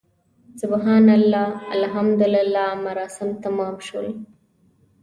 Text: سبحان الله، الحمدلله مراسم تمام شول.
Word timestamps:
سبحان 0.61 1.07
الله، 1.17 1.47
الحمدلله 1.77 2.65
مراسم 2.85 3.29
تمام 3.45 3.75
شول. 3.87 4.07